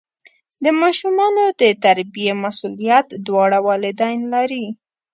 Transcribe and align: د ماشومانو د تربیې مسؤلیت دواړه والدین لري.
د 0.63 0.65
ماشومانو 0.81 1.43
د 1.61 1.63
تربیې 1.83 2.31
مسؤلیت 2.43 3.07
دواړه 3.27 3.57
والدین 3.67 4.19
لري. 4.33 4.65